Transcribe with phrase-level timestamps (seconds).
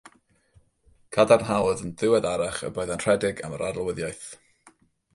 [1.17, 4.29] Cadarnhaodd yn ddiweddarach y byddai'n rhedeg am yr arlywyddiaeth.